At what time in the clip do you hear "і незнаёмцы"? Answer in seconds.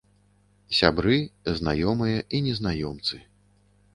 2.37-3.21